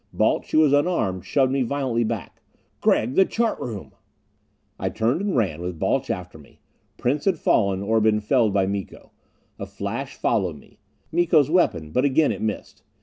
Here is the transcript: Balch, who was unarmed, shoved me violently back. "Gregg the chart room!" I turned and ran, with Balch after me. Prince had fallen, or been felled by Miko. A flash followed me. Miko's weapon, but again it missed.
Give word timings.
Balch, 0.11 0.49
who 0.49 0.57
was 0.61 0.73
unarmed, 0.73 1.25
shoved 1.27 1.51
me 1.51 1.61
violently 1.61 2.03
back. 2.03 2.41
"Gregg 2.79 3.13
the 3.13 3.23
chart 3.23 3.59
room!" 3.59 3.91
I 4.79 4.89
turned 4.89 5.21
and 5.21 5.35
ran, 5.35 5.61
with 5.61 5.77
Balch 5.77 6.09
after 6.09 6.39
me. 6.39 6.59
Prince 6.97 7.25
had 7.25 7.37
fallen, 7.37 7.83
or 7.83 8.01
been 8.01 8.19
felled 8.19 8.51
by 8.51 8.65
Miko. 8.65 9.11
A 9.59 9.67
flash 9.67 10.15
followed 10.15 10.57
me. 10.57 10.79
Miko's 11.11 11.51
weapon, 11.51 11.91
but 11.91 12.03
again 12.03 12.31
it 12.31 12.41
missed. 12.41 12.81